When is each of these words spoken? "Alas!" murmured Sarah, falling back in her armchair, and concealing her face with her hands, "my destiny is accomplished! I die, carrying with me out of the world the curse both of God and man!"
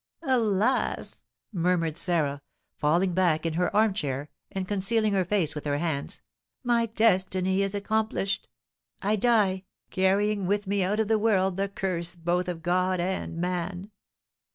"Alas!" 0.25 1.25
murmured 1.53 1.95
Sarah, 1.95 2.41
falling 2.75 3.13
back 3.13 3.45
in 3.45 3.53
her 3.53 3.75
armchair, 3.75 4.31
and 4.51 4.67
concealing 4.67 5.13
her 5.13 5.23
face 5.23 5.53
with 5.53 5.63
her 5.65 5.77
hands, 5.77 6.21
"my 6.63 6.87
destiny 6.87 7.61
is 7.61 7.75
accomplished! 7.75 8.49
I 9.03 9.15
die, 9.15 9.63
carrying 9.91 10.47
with 10.47 10.65
me 10.65 10.81
out 10.81 10.99
of 10.99 11.07
the 11.07 11.19
world 11.19 11.55
the 11.55 11.69
curse 11.69 12.15
both 12.15 12.47
of 12.47 12.63
God 12.63 12.99
and 12.99 13.37
man!" 13.37 13.91